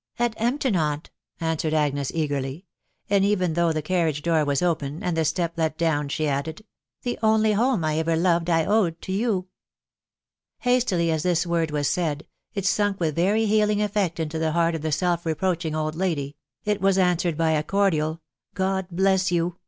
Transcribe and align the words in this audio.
"AtEmpton, 0.19 0.75
aunt!" 0.75 1.11
answered 1.39 1.75
Agnes 1.75 2.11
eagerly; 2.15 2.65
and 3.07 3.23
even 3.23 3.53
though 3.53 3.71
the 3.71 3.83
carriage 3.83 4.23
door 4.23 4.43
was 4.43 4.63
open, 4.63 5.03
and 5.03 5.15
the 5.15 5.23
step 5.23 5.53
let 5.57 5.77
down, 5.77 6.09
she 6.09 6.27
added,' 6.27 6.61
e 6.61 6.63
The 7.03 7.19
only 7.21 7.51
home 7.53 7.81
1 7.81 7.97
ever 7.99 8.15
loved 8.15 8.49
I 8.49 8.65
owed 8.65 8.99
to 9.03 9.11
you." 9.11 9.47
Hastily 10.57 11.11
as 11.11 11.21
this 11.21 11.45
word 11.45 11.69
was 11.69 11.87
said, 11.87 12.25
it 12.55 12.65
sunk 12.65 12.99
with 12.99 13.15
very 13.15 13.45
healing 13.45 13.79
effect 13.79 14.19
into 14.19 14.39
the 14.39 14.53
heart 14.53 14.73
of 14.73 14.81
the 14.81 14.91
self 14.91 15.23
reproaching 15.23 15.75
old 15.75 15.93
lady.... 15.93 16.35
it 16.65 16.81
was 16.81 16.97
answered 16.97 17.37
by 17.37 17.51
a 17.51 17.61
cordial" 17.61 18.21
God 18.55 18.87
bless 18.89 19.31
you 19.31 19.57